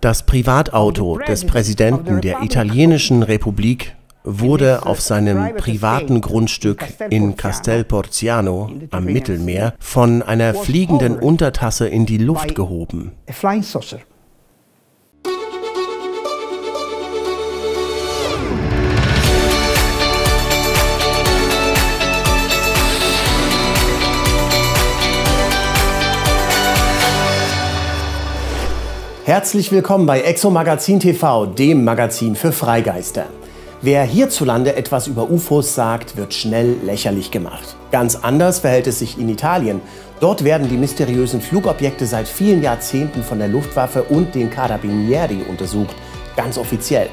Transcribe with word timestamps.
Das 0.00 0.22
Privatauto 0.24 1.18
des 1.18 1.46
Präsidenten 1.46 2.20
der 2.20 2.42
italienischen 2.42 3.22
Republik 3.22 3.94
wurde 4.24 4.84
auf 4.84 5.00
seinem 5.00 5.54
privaten 5.54 6.20
Grundstück 6.20 6.84
in 7.10 7.36
Castel 7.36 7.84
Porziano 7.84 8.70
am 8.90 9.04
Mittelmeer 9.04 9.74
von 9.78 10.22
einer 10.22 10.52
fliegenden 10.54 11.16
Untertasse 11.16 11.86
in 11.86 12.06
die 12.06 12.18
Luft 12.18 12.56
gehoben. 12.56 13.12
Herzlich 29.26 29.72
willkommen 29.72 30.06
bei 30.06 30.20
Exo 30.20 30.50
Magazin 30.50 31.00
TV, 31.00 31.46
dem 31.46 31.82
Magazin 31.82 32.36
für 32.36 32.52
Freigeister. 32.52 33.26
Wer 33.82 34.04
hierzulande 34.04 34.76
etwas 34.76 35.08
über 35.08 35.28
UFOs 35.28 35.74
sagt, 35.74 36.16
wird 36.16 36.32
schnell 36.32 36.76
lächerlich 36.84 37.32
gemacht. 37.32 37.74
Ganz 37.90 38.14
anders 38.14 38.60
verhält 38.60 38.86
es 38.86 39.00
sich 39.00 39.18
in 39.18 39.28
Italien. 39.28 39.80
Dort 40.20 40.44
werden 40.44 40.68
die 40.68 40.76
mysteriösen 40.76 41.40
Flugobjekte 41.40 42.06
seit 42.06 42.28
vielen 42.28 42.62
Jahrzehnten 42.62 43.24
von 43.24 43.40
der 43.40 43.48
Luftwaffe 43.48 44.04
und 44.04 44.32
den 44.32 44.48
Carabinieri 44.48 45.40
untersucht, 45.48 45.96
ganz 46.36 46.56
offiziell. 46.56 47.08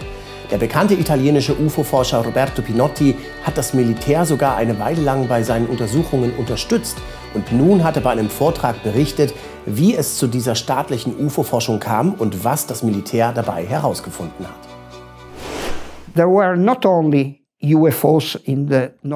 Der 0.52 0.60
bekannte 0.60 0.94
italienische 0.94 1.60
UFO-Forscher 1.60 2.24
Roberto 2.24 2.62
Pinotti 2.62 3.16
hat 3.42 3.58
das 3.58 3.74
Militär 3.74 4.24
sogar 4.28 4.56
eine 4.56 4.78
Weile 4.78 5.02
lang 5.02 5.28
bei 5.28 5.42
seinen 5.42 5.66
Untersuchungen 5.66 6.32
unterstützt 6.38 6.98
und 7.34 7.52
nun 7.52 7.84
hat 7.84 7.96
er 7.96 8.04
bei 8.04 8.12
einem 8.12 8.30
Vortrag 8.30 8.84
berichtet, 8.84 9.34
wie 9.66 9.96
es 9.96 10.18
zu 10.18 10.28
dieser 10.28 10.56
staatlichen 10.56 11.16
UFO-Forschung 11.26 11.80
kam 11.80 12.14
und 12.14 12.44
was 12.44 12.68
das 12.68 12.84
Militär 12.84 13.32
dabei 13.32 13.66
herausgefunden 13.66 14.46
hat. 14.48 14.56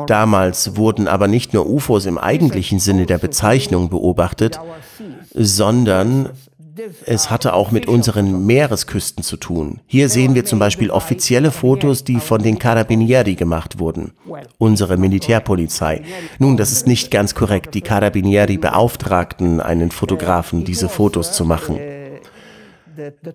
Damals 0.07 0.77
wurden 0.77 1.07
aber 1.07 1.27
nicht 1.27 1.53
nur 1.53 1.67
UFOs 1.69 2.05
im 2.05 2.17
eigentlichen 2.17 2.79
Sinne 2.79 3.05
der 3.05 3.17
Bezeichnung 3.17 3.89
beobachtet, 3.89 4.59
sondern 5.33 6.29
es 7.05 7.29
hatte 7.29 7.53
auch 7.53 7.71
mit 7.71 7.87
unseren 7.87 8.45
Meeresküsten 8.45 9.23
zu 9.23 9.37
tun. 9.37 9.79
Hier 9.87 10.09
sehen 10.09 10.35
wir 10.35 10.45
zum 10.45 10.59
Beispiel 10.59 10.91
offizielle 10.91 11.51
Fotos, 11.51 12.03
die 12.03 12.19
von 12.19 12.41
den 12.41 12.59
Carabinieri 12.59 13.35
gemacht 13.35 13.79
wurden, 13.79 14.13
unsere 14.57 14.97
Militärpolizei. 14.97 16.01
Nun, 16.39 16.57
das 16.57 16.71
ist 16.71 16.87
nicht 16.87 17.11
ganz 17.11 17.35
korrekt. 17.35 17.73
Die 17.73 17.81
Carabinieri 17.81 18.57
beauftragten 18.57 19.59
einen 19.59 19.91
Fotografen, 19.91 20.63
diese 20.63 20.89
Fotos 20.89 21.31
zu 21.31 21.45
machen. 21.45 21.79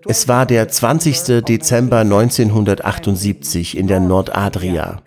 Es 0.06 0.26
war 0.28 0.46
der 0.46 0.68
20. 0.68 1.44
Dezember 1.44 1.98
1978 1.98 3.76
in 3.76 3.86
der 3.86 4.00
Nordadria. 4.00 5.00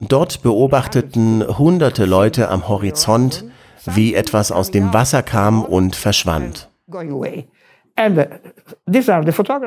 Dort 0.00 0.42
beobachteten 0.42 1.58
hunderte 1.58 2.04
Leute 2.04 2.48
am 2.48 2.68
Horizont 2.68 3.44
wie 3.86 4.14
etwas 4.14 4.52
aus 4.52 4.70
dem 4.70 4.92
Wasser 4.92 5.22
kam 5.22 5.64
und 5.64 5.96
verschwand. 5.96 6.68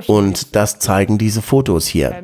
Und 0.07 0.55
das 0.55 0.80
zeigen 0.80 1.17
diese 1.17 1.41
Fotos 1.41 1.85
hier. 1.85 2.23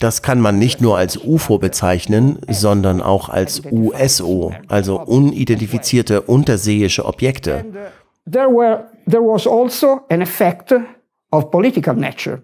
Das 0.00 0.22
kann 0.22 0.40
man 0.40 0.58
nicht 0.58 0.80
nur 0.80 0.96
als 0.96 1.18
UFO 1.18 1.58
bezeichnen, 1.58 2.38
sondern 2.48 3.02
auch 3.02 3.28
als 3.28 3.62
USO, 3.70 4.54
also 4.68 5.00
unidentifizierte 5.00 6.22
unterseeische 6.22 7.04
Objekte. 7.04 7.64
There 8.30 8.48
were, 8.48 8.84
there 9.06 9.22
was 9.22 9.46
also 9.46 10.00
an 10.08 10.22
effect 10.22 10.74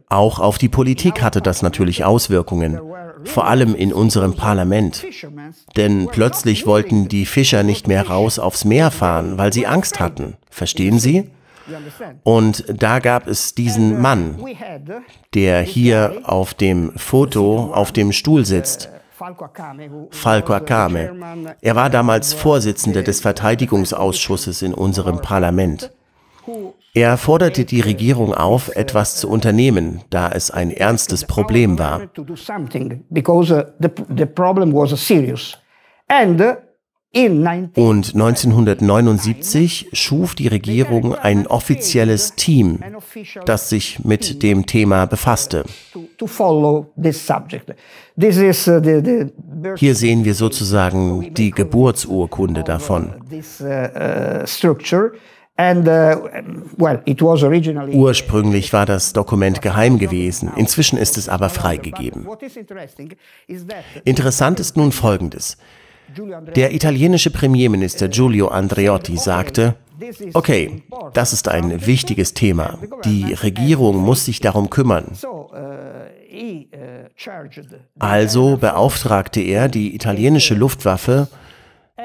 auch 0.09 0.39
auf 0.39 0.59
die 0.59 0.69
Politik 0.69 1.23
hatte 1.23 1.41
das 1.41 1.63
natürlich 1.63 2.05
Auswirkungen, 2.05 2.81
vor 3.25 3.47
allem 3.47 3.75
in 3.75 3.93
unserem 3.93 4.34
Parlament. 4.34 5.06
Denn 5.77 6.09
plötzlich 6.11 6.67
wollten 6.67 7.09
die 7.09 7.27
Fischer 7.27 7.62
nicht 7.62 7.89
mehr 7.89 8.09
raus 8.09 8.39
aufs 8.39 8.65
Meer 8.65 8.91
fahren, 8.91 9.39
weil 9.39 9.53
sie 9.53 9.67
Angst 9.67 10.00
hatten. 10.00 10.37
Verstehen 10.50 10.99
Sie? 10.99 11.31
Und 12.25 12.65
da 12.69 12.99
gab 12.99 13.27
es 13.27 13.55
diesen 13.55 14.00
Mann, 14.00 14.37
der 15.34 15.61
hier 15.62 16.23
auf 16.25 16.55
dem 16.55 16.93
Foto 16.97 17.73
auf 17.73 17.93
dem 17.93 18.12
Stuhl 18.12 18.45
sitzt. 18.45 18.91
Falco 20.11 20.55
Akame. 20.55 21.12
Er 21.61 21.77
war 21.77 21.91
damals 21.91 22.33
Vorsitzender 22.33 23.03
des 23.03 23.21
Verteidigungsausschusses 23.21 24.62
in 24.62 24.73
unserem 24.73 25.21
Parlament. 25.21 25.93
Er 26.93 27.17
forderte 27.17 27.65
die 27.65 27.81
Regierung 27.81 28.34
auf, 28.34 28.75
etwas 28.75 29.17
zu 29.17 29.28
unternehmen, 29.28 30.03
da 30.11 30.31
es 30.33 30.51
ein 30.51 30.73
ernstes 30.73 31.25
Problem 31.25 31.78
war. 31.78 32.11
Und 37.12 38.15
1979 38.15 39.89
schuf 39.93 40.34
die 40.37 40.47
Regierung 40.49 41.15
ein 41.15 41.47
offizielles 41.49 42.34
Team, 42.34 42.81
das 43.47 43.69
sich 43.69 44.05
mit 44.05 44.45
dem 44.45 44.67
Thema 44.67 45.06
befasste. 45.06 45.65
Hier 49.77 49.95
sehen 49.95 50.25
wir 50.25 50.34
sozusagen 50.34 51.34
die 51.34 51.50
Geburtsurkunde 51.50 52.62
davon. 52.62 53.15
Uh, 55.60 56.16
Ursprünglich 57.93 58.72
war 58.72 58.87
das 58.87 59.12
Dokument 59.12 59.60
geheim 59.60 59.98
gewesen, 59.98 60.50
inzwischen 60.56 60.97
ist 60.97 61.19
es 61.19 61.28
aber 61.28 61.50
freigegeben. 61.50 62.26
Interessant 64.04 64.60
ist 64.60 64.76
nun 64.76 64.93
Folgendes. 64.93 65.59
Der 66.56 66.72
italienische 66.72 67.31
Premierminister 67.31 68.09
Giulio 68.09 68.49
Andreotti 68.49 69.16
sagte, 69.16 69.75
okay, 70.32 70.82
das 71.12 71.32
ist 71.32 71.49
ein 71.49 71.87
wichtiges 71.87 72.34
Thema. 72.34 72.78
Die 73.04 73.34
Regierung 73.34 73.99
muss 73.99 74.25
sich 74.25 74.41
darum 74.41 74.70
kümmern. 74.70 75.12
Also 77.99 78.56
beauftragte 78.56 79.41
er 79.41 79.69
die 79.69 79.94
italienische 79.94 80.54
Luftwaffe, 80.54 81.28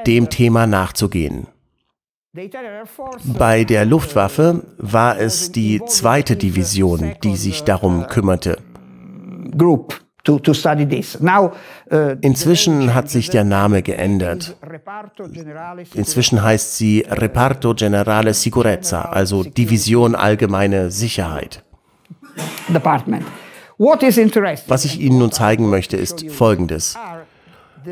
dem 0.05 0.29
Thema 0.29 0.67
nachzugehen. 0.67 1.47
Bei 3.37 3.63
der 3.63 3.85
Luftwaffe 3.85 4.63
war 4.77 5.19
es 5.19 5.51
die 5.51 5.81
zweite 5.85 6.35
Division, 6.35 7.13
die 7.23 7.35
sich 7.37 7.63
darum 7.63 8.07
kümmerte. 8.07 8.57
Uh, 10.27 12.15
Inzwischen 12.21 12.93
hat 12.93 13.09
sich 13.09 13.29
der 13.29 13.43
Name 13.43 13.83
geändert. 13.83 14.57
Inzwischen 15.93 16.43
heißt 16.43 16.77
sie 16.77 17.05
Reparto 17.07 17.73
Generale 17.75 18.33
Sicurezza, 18.33 19.03
also 19.03 19.43
Division 19.43 20.15
Allgemeine 20.15 20.89
Sicherheit. 20.91 21.63
Was 24.67 24.85
ich 24.85 24.99
Ihnen 24.99 25.19
nun 25.19 25.31
zeigen 25.31 25.69
möchte, 25.69 25.95
ist 25.95 26.29
Folgendes. 26.31 26.97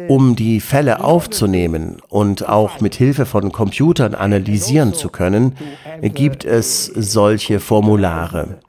Um 0.08 0.36
die 0.36 0.60
Fälle 0.60 1.04
aufzunehmen 1.04 2.02
und 2.10 2.48
auch 2.48 2.82
mit 2.82 2.96
Hilfe 2.96 3.26
von 3.26 3.52
Computern 3.52 4.16
analysieren 4.16 4.94
zu 4.94 5.10
können, 5.10 5.56
gibt 6.02 6.46
es 6.46 6.86
solche 6.86 7.60
Formulare. 7.60 8.60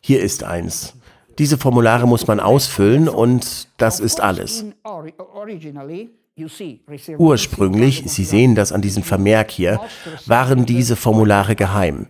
Hier 0.00 0.20
ist 0.20 0.44
eins. 0.44 0.94
Diese 1.38 1.58
Formulare 1.58 2.06
muss 2.06 2.26
man 2.26 2.40
ausfüllen 2.40 3.08
und 3.08 3.68
das 3.78 4.00
ist 4.00 4.20
alles. 4.20 4.64
Ursprünglich, 7.18 8.02
Sie 8.06 8.24
sehen 8.24 8.54
das 8.54 8.72
an 8.72 8.80
diesem 8.82 9.02
Vermerk 9.02 9.50
hier, 9.50 9.80
waren 10.26 10.66
diese 10.66 10.96
Formulare 10.96 11.56
geheim. 11.56 12.06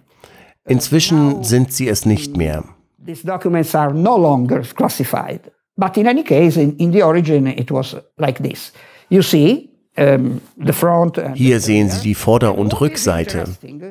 Inzwischen 0.65 1.43
sind 1.43 1.73
sie 1.73 1.89
es 1.89 2.07
nicht 2.07 2.37
mehr. 2.37 2.65
These 3.05 3.27
documents 3.27 3.75
are 3.75 3.93
no 3.93 4.17
longer 4.17 4.63
classified. 4.63 5.51
But 5.77 5.97
in 5.97 6.07
any 6.07 6.23
case, 6.23 6.57
in, 6.61 6.77
in 6.77 6.93
the 6.93 7.03
origin, 7.03 7.47
it 7.47 7.71
was 7.71 7.97
like 8.19 8.43
this. 8.43 8.73
You 9.09 9.23
see, 9.23 9.71
hier 9.95 11.61
sehen 11.61 11.91
Sie 11.91 12.03
die 12.03 12.15
Vorder- 12.15 12.57
und 12.57 12.81
Rückseite. 12.81 13.45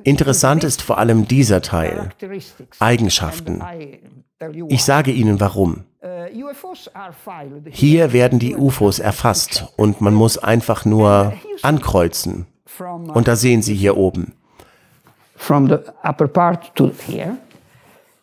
Interessant 0.04 0.64
ist 0.64 0.82
vor 0.82 0.98
allem 0.98 1.28
dieser 1.28 1.62
Teil. 1.62 2.10
Eigenschaften. 2.80 3.62
Ich 4.70 4.84
sage 4.84 5.12
Ihnen 5.12 5.40
warum. 5.40 5.84
Hier 7.70 8.14
werden 8.14 8.40
die 8.40 8.56
UFOs 8.56 8.98
erfasst 8.98 9.68
und 9.78 10.02
man 10.02 10.16
muss 10.16 10.40
einfach 10.40 10.86
nur 10.86 11.34
ankreuzen. 11.62 12.48
Und 13.14 13.28
da 13.28 13.36
sehen 13.36 13.62
Sie 13.62 13.76
hier 13.76 13.96
oben. 13.98 14.34
From 15.36 15.68
the 15.68 15.78
upper 16.04 16.28
part 16.28 16.76
to 16.76 16.92
here. 17.08 17.38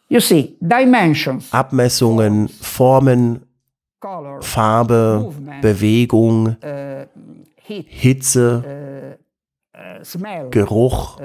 You 0.09 0.21
see, 0.21 0.57
dimensions. 0.61 1.53
Abmessungen, 1.53 2.49
Formen, 2.49 3.43
Farbe, 4.41 5.35
Bewegung, 5.61 6.57
Hitze, 7.67 9.19
Geruch, 10.51 11.19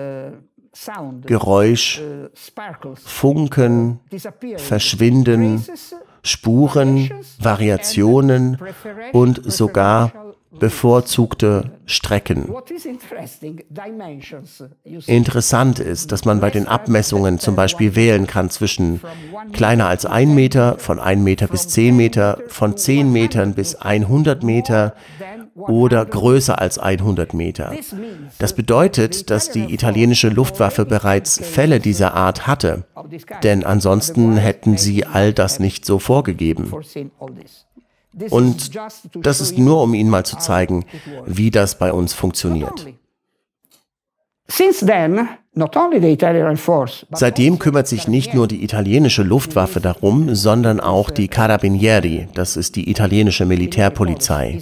Geräusch, 1.26 2.02
Funken, 3.06 4.00
Verschwinden, 4.58 5.64
Spuren, 6.24 7.10
Variationen 7.40 8.58
und 9.14 9.42
sogar 9.52 10.12
bevorzugte 10.60 11.72
Strecken. 11.86 12.54
Interessant 15.06 15.80
ist, 15.80 16.12
dass 16.12 16.26
man 16.26 16.40
bei 16.40 16.50
den 16.50 16.68
Abmessungen 16.68 17.40
zum 17.40 17.56
Beispiel 17.56 17.96
wählen 17.96 18.28
kann 18.28 18.50
zwischen 18.50 19.02
kleiner 19.52 19.88
als 19.88 20.06
ein 20.06 20.34
Meter, 20.34 20.78
von 20.80 21.00
1 21.00 21.22
Meter 21.22 21.48
bis 21.48 21.68
10 21.68 21.96
Meter, 21.96 22.40
von 22.48 22.78
10 22.78 23.12
Metern 23.12 23.54
bis 23.54 23.76
100 23.76 24.44
Meter 24.44 24.96
oder 25.56 26.06
größer 26.06 26.60
als 26.60 26.80
100 26.80 27.34
Meter. 27.34 27.74
Das 28.40 28.54
bedeutet, 28.54 29.30
dass 29.30 29.52
die 29.52 29.74
italienische 29.74 30.30
Luftwaffe 30.30 30.86
bereits 30.86 31.40
Fälle 31.40 31.80
dieser 31.80 32.14
Art 32.14 32.48
hatte, 32.48 32.86
denn 33.44 33.64
ansonsten 33.64 34.38
hätten 34.38 34.78
sie 34.78 35.06
all 35.06 35.34
das 35.34 35.60
nicht 35.60 35.86
so 35.86 36.00
vorgegeben. 36.00 36.72
Und 38.30 38.72
das 39.16 39.42
ist 39.42 39.58
nur, 39.58 39.82
um 39.82 39.94
Ihnen 39.94 40.10
mal 40.10 40.26
zu 40.26 40.38
zeigen, 40.38 40.86
wie 41.26 41.52
das 41.52 41.78
bei 41.78 41.92
uns 41.92 42.14
funktioniert. 42.14 42.88
Seitdem 47.12 47.60
kümmert 47.60 47.88
sich 47.88 48.08
nicht 48.08 48.34
nur 48.34 48.48
die 48.48 48.64
italienische 48.64 49.24
Luftwaffe 49.24 49.80
darum, 49.80 50.36
sondern 50.36 50.80
auch 50.80 51.10
die 51.10 51.28
Carabinieri, 51.28 52.28
das 52.34 52.58
ist 52.58 52.76
die 52.76 52.90
italienische 52.90 53.46
Militärpolizei. 53.46 54.60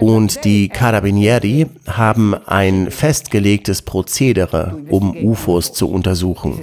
Und 0.00 0.44
die 0.44 0.68
Carabinieri 0.68 1.66
haben 1.86 2.34
ein 2.34 2.90
festgelegtes 2.90 3.82
Prozedere, 3.82 4.78
um 4.88 5.16
UFOs 5.16 5.72
zu 5.72 5.90
untersuchen. 5.90 6.60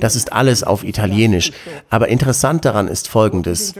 Das 0.00 0.16
ist 0.16 0.32
alles 0.32 0.62
auf 0.62 0.84
Italienisch, 0.84 1.52
aber 1.90 2.08
interessant 2.08 2.64
daran 2.64 2.88
ist 2.88 3.08
Folgendes. 3.08 3.74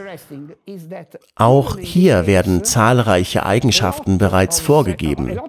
Auch 1.35 1.77
hier 1.77 2.27
werden 2.27 2.63
zahlreiche 2.63 3.45
Eigenschaften 3.45 4.17
bereits 4.17 4.59
vorgegeben. 4.59 5.39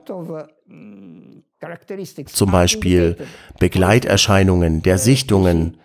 Zum 2.27 2.51
Beispiel 2.51 3.17
Begleiterscheinungen 3.59 4.83
der 4.83 4.99
Sichtungen 4.99 5.77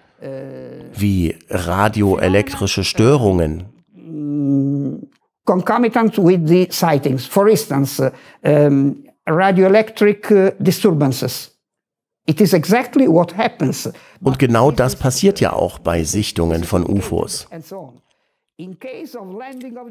wie 0.98 1.36
radioelektrische 1.50 2.84
Störungen, 2.84 3.66
concomitant 5.46 6.18
with 6.18 6.48
the 6.48 6.68
sightings. 6.72 7.26
For 7.26 7.48
instance, 7.48 8.02
um, 8.44 9.04
radioelectric 9.28 10.32
uh, 10.32 10.52
disturbances. 10.60 11.52
It 12.28 12.42
is 12.42 12.54
exactly 12.54 13.08
what 13.08 13.38
happens. 13.38 13.90
Und 14.22 14.40
genau 14.40 14.72
das 14.72 14.96
passiert 14.96 15.40
ja 15.40 15.54
auch 15.54 15.78
bei 15.80 16.04
Sichtungen 16.04 16.64
von 16.64 16.84
UFOs. 16.84 17.48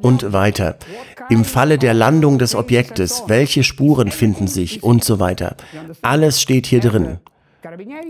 Und 0.02 0.32
weiter. 0.32 0.76
Im 1.28 1.44
Falle 1.44 1.78
der 1.78 1.94
Landung 1.94 2.38
des 2.38 2.54
Objektes, 2.54 3.24
welche 3.26 3.62
Spuren 3.62 4.10
finden 4.10 4.48
sich 4.48 4.82
und 4.82 5.04
so 5.04 5.20
weiter. 5.20 5.56
Alles 6.02 6.40
steht 6.40 6.66
hier 6.66 6.80
drin. 6.80 7.18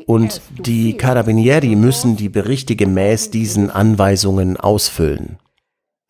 Und 0.07 0.41
die 0.59 0.97
Carabinieri 0.97 1.77
müssen 1.77 2.17
die 2.17 2.29
Berichte 2.29 2.77
gemäß 2.77 3.31
diesen 3.31 3.71
Anweisungen 3.71 4.57
ausfüllen. 4.57 5.39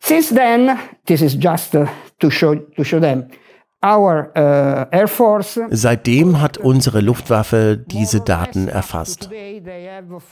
Since 0.05 0.35
then, 0.35 0.77
this 1.07 1.21
is 1.23 1.33
just 1.33 1.75
uh, 1.75 1.87
to 2.19 2.29
show, 2.29 2.53
to 2.53 2.83
show 2.83 2.99
them, 2.99 3.27
our 3.81 4.31
uh, 4.35 4.85
Air 4.91 5.07
Force. 5.07 5.59
Seitdem 5.71 6.39
hat 6.39 6.59
unsere 6.59 7.01
Luftwaffe 7.01 7.75
diese 7.75 8.21
Daten 8.21 8.67
erfasst. 8.67 9.31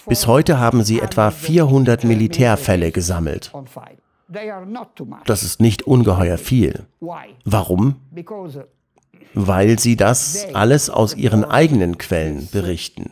Bis 0.08 0.28
heute 0.28 0.60
haben 0.60 0.84
sie 0.84 1.00
etwa 1.00 1.32
400 1.32 2.04
Militärfälle 2.04 2.92
gesammelt. 2.92 3.52
Das 5.26 5.42
ist 5.44 5.60
nicht 5.60 5.82
ungeheuer 5.88 6.38
viel. 6.38 6.86
Warum? 7.44 7.96
Weil 9.34 9.80
sie 9.80 9.96
das 9.96 10.46
alles 10.54 10.92
aus 10.92 11.16
ihren 11.16 11.44
eigenen 11.44 11.98
Quellen 11.98 12.48
berichten. 12.52 13.12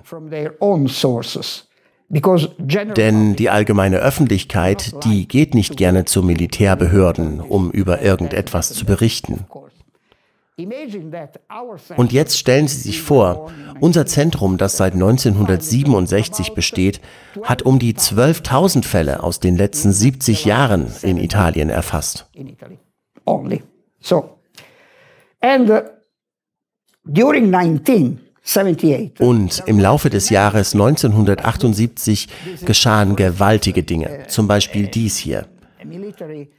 Denn 2.11 3.35
die 3.35 3.49
allgemeine 3.49 3.97
Öffentlichkeit, 3.97 4.93
die 5.05 5.27
geht 5.27 5.53
nicht 5.53 5.77
gerne 5.77 6.05
zu 6.05 6.23
Militärbehörden, 6.23 7.39
um 7.39 7.71
über 7.71 8.01
irgendetwas 8.01 8.73
zu 8.73 8.85
berichten. 8.85 9.45
Und 11.97 12.11
jetzt 12.11 12.37
stellen 12.37 12.67
Sie 12.67 12.81
sich 12.81 13.01
vor, 13.01 13.51
unser 13.79 14.05
Zentrum, 14.05 14.57
das 14.57 14.77
seit 14.77 14.93
1967 14.93 16.53
besteht, 16.53 17.01
hat 17.43 17.61
um 17.63 17.79
die 17.79 17.93
12.000 17.93 18.83
Fälle 18.83 19.23
aus 19.23 19.39
den 19.39 19.55
letzten 19.55 19.93
70 19.93 20.45
Jahren 20.45 20.87
in 21.01 21.17
Italien 21.17 21.69
erfasst. 21.69 22.29
And 25.43 25.71
uh, 25.71 25.81
during 27.03 27.49
19 27.49 28.19
und 29.19 29.63
im 29.65 29.79
Laufe 29.79 30.09
des 30.09 30.29
Jahres 30.29 30.73
1978 30.73 32.27
geschahen 32.65 33.15
gewaltige 33.15 33.83
Dinge, 33.83 34.25
zum 34.27 34.47
Beispiel 34.47 34.87
dies 34.87 35.17
hier. 35.17 35.47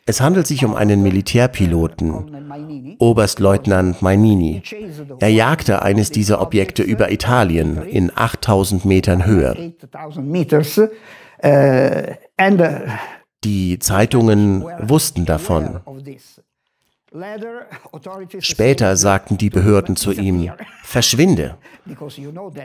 Es 0.06 0.20
handelt 0.20 0.46
sich 0.46 0.64
um 0.64 0.74
einen 0.74 1.02
Militärpiloten, 1.02 2.96
Oberstleutnant 2.98 4.02
Mainini. 4.02 4.62
Er 5.20 5.28
jagte 5.28 5.82
eines 5.82 6.10
dieser 6.10 6.40
Objekte 6.40 6.82
über 6.82 7.10
Italien 7.10 7.82
in 7.82 8.10
8000 8.14 8.84
Metern 8.84 9.24
Höhe. 9.24 9.74
Die 13.44 13.78
Zeitungen 13.78 14.64
wussten 14.80 15.24
davon. 15.24 15.80
Später 18.38 18.96
sagten 18.96 19.36
die 19.36 19.50
Behörden 19.50 19.96
zu 19.96 20.12
ihm, 20.12 20.50
verschwinde. 20.82 21.56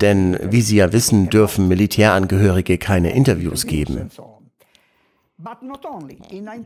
Denn 0.02 0.40
wie 0.42 0.62
Sie 0.62 0.78
ja 0.78 0.94
wissen, 0.94 1.30
dürfen 1.30 1.68
Militärangehörige 1.68 2.78
keine 2.78 3.12
Interviews 3.14 3.68
geben. 3.68 4.10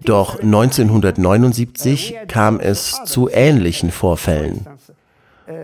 Doch 0.03 0.39
1979 0.39 2.15
kam 2.27 2.59
es 2.59 3.01
zu 3.05 3.29
ähnlichen 3.29 3.91
Vorfällen. 3.91 4.65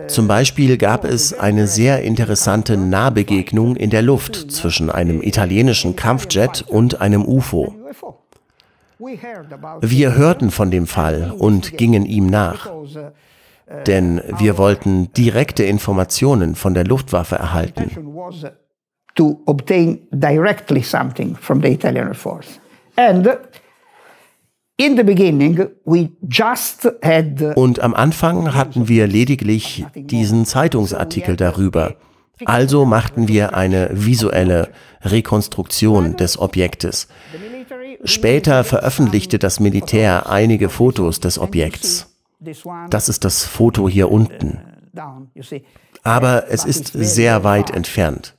Zum 0.08 0.28
Beispiel 0.28 0.76
gab 0.76 1.04
es 1.04 1.32
eine 1.32 1.66
sehr 1.66 2.02
interessante 2.02 2.76
Nahbegegnung 2.76 3.76
in 3.76 3.90
der 3.90 4.02
Luft 4.02 4.50
zwischen 4.50 4.90
einem 4.90 5.22
italienischen 5.22 5.96
Kampfjet 5.96 6.64
und 6.68 7.00
einem 7.00 7.24
UFO. 7.24 7.74
Wir 9.00 10.14
hörten 10.16 10.50
von 10.50 10.70
dem 10.70 10.86
Fall 10.86 11.32
und 11.36 11.76
gingen 11.76 12.04
ihm 12.04 12.26
nach, 12.26 12.70
denn 13.86 14.20
wir 14.38 14.58
wollten 14.58 15.12
direkte 15.12 15.64
Informationen 15.64 16.54
von 16.54 16.74
der 16.74 16.84
Luftwaffe 16.84 17.36
erhalten. 17.36 17.90
Und 27.56 27.80
am 27.80 27.94
Anfang 27.94 28.54
hatten 28.54 28.88
wir 28.88 29.06
lediglich 29.06 29.86
diesen 29.94 30.46
Zeitungsartikel 30.46 31.36
darüber. 31.36 31.96
Also 32.44 32.84
machten 32.84 33.26
wir 33.26 33.54
eine 33.54 33.90
visuelle 33.92 34.68
Rekonstruktion 35.02 36.16
des 36.16 36.38
Objektes. 36.38 37.08
Später 38.04 38.64
veröffentlichte 38.64 39.38
das 39.38 39.60
Militär 39.60 40.28
einige 40.28 40.68
Fotos 40.68 41.20
des 41.20 41.38
Objekts. 41.38 42.14
Das 42.90 43.08
ist 43.08 43.24
das 43.24 43.44
Foto 43.44 43.88
hier 43.88 44.10
unten. 44.10 44.60
Aber 46.02 46.44
es 46.48 46.64
ist 46.64 46.92
sehr 46.92 47.44
weit 47.44 47.70
entfernt. 47.70 48.36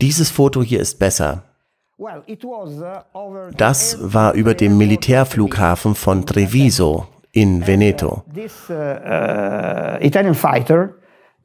Dieses 0.00 0.30
Foto 0.30 0.62
hier 0.62 0.80
ist 0.80 0.98
besser. 0.98 1.44
Das 3.56 3.98
war 4.00 4.32
über 4.34 4.54
dem 4.54 4.78
Militärflughafen 4.78 5.94
von 5.94 6.26
Treviso 6.26 7.06
in 7.32 7.66
Veneto. 7.66 8.22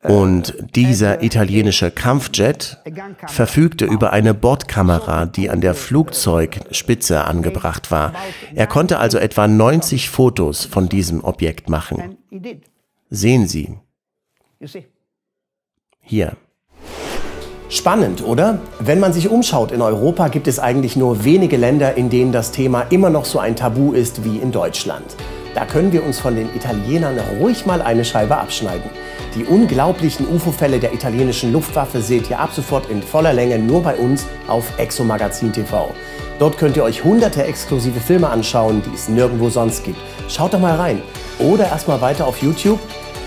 Und 0.03 0.55
dieser 0.75 1.23
italienische 1.23 1.89
Kampfjet 1.89 2.77
verfügte 3.27 3.85
über 3.85 4.11
eine 4.11 4.33
Bordkamera, 4.33 5.25
die 5.25 5.49
an 5.49 5.61
der 5.61 5.75
Flugzeugspitze 5.75 7.23
angebracht 7.23 7.89
war. 7.89 8.13
Er 8.53 8.67
konnte 8.67 8.99
also 8.99 9.17
etwa 9.17 9.47
90 9.47 10.09
Fotos 10.09 10.65
von 10.65 10.89
diesem 10.89 11.23
Objekt 11.23 11.69
machen. 11.69 12.17
Sehen 13.09 13.47
Sie. 13.47 13.77
Hier. 16.01 16.35
Spannend, 17.69 18.23
oder? 18.23 18.59
Wenn 18.79 18.99
man 18.99 19.13
sich 19.13 19.29
umschaut 19.29 19.71
in 19.71 19.81
Europa, 19.81 20.27
gibt 20.27 20.47
es 20.47 20.59
eigentlich 20.59 20.95
nur 20.95 21.23
wenige 21.23 21.57
Länder, 21.57 21.95
in 21.95 22.09
denen 22.09 22.31
das 22.31 22.51
Thema 22.51 22.81
immer 22.89 23.09
noch 23.09 23.25
so 23.25 23.39
ein 23.39 23.55
Tabu 23.55 23.93
ist 23.93 24.23
wie 24.23 24.37
in 24.37 24.51
Deutschland. 24.51 25.15
Da 25.55 25.65
können 25.65 25.91
wir 25.91 26.03
uns 26.03 26.19
von 26.19 26.35
den 26.35 26.53
Italienern 26.55 27.19
ruhig 27.39 27.65
mal 27.65 27.81
eine 27.81 28.03
Scheibe 28.03 28.37
abschneiden. 28.37 28.89
Die 29.35 29.45
unglaublichen 29.45 30.27
UFO-Fälle 30.27 30.79
der 30.79 30.93
italienischen 30.93 31.51
Luftwaffe 31.51 32.01
seht 32.01 32.29
ihr 32.29 32.39
ab 32.39 32.51
sofort 32.53 32.89
in 32.89 33.01
voller 33.03 33.33
Länge 33.33 33.59
nur 33.59 33.83
bei 33.83 33.95
uns 33.95 34.25
auf 34.47 34.77
Exomagazin 34.77 35.53
TV. 35.53 35.93
Dort 36.39 36.57
könnt 36.57 36.75
ihr 36.77 36.83
euch 36.83 37.03
hunderte 37.03 37.43
exklusive 37.43 37.99
Filme 37.99 38.29
anschauen, 38.29 38.81
die 38.85 38.93
es 38.93 39.07
nirgendwo 39.07 39.49
sonst 39.49 39.83
gibt. 39.83 39.99
Schaut 40.27 40.53
doch 40.53 40.59
mal 40.59 40.75
rein. 40.75 41.01
Oder 41.39 41.67
erstmal 41.67 42.01
weiter 42.01 42.27
auf 42.27 42.41
YouTube. 42.41 42.79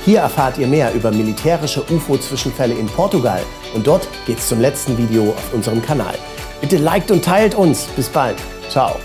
Hier 0.05 0.21
erfahrt 0.21 0.59
ihr 0.59 0.67
mehr 0.67 0.95
über 0.95 1.11
militärische 1.11 1.83
UFO-Zwischenfälle 1.91 2.75
in 2.75 2.87
Portugal. 2.87 3.41
Und 3.75 3.87
dort 3.87 4.09
geht's 4.27 4.49
zum 4.49 4.61
letzten 4.61 4.97
Video 4.99 5.31
auf 5.31 5.53
unserem 5.53 5.83
Kanal. 5.83 6.15
Bitte 6.61 6.79
liked 6.79 7.11
und 7.11 7.25
teilt 7.25 7.55
uns. 7.55 7.87
Bis 7.97 8.09
bald. 8.09 8.37
Ciao. 8.69 8.97